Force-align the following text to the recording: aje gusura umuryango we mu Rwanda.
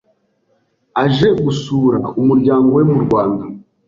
aje 1.03 1.27
gusura 1.43 1.97
umuryango 2.21 2.69
we 2.77 2.83
mu 2.91 2.97
Rwanda. 3.05 3.43